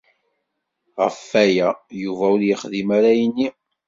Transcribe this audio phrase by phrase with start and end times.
[1.01, 1.69] Ɣef aya
[2.03, 3.47] Yuba ur yexdim ara ayenni.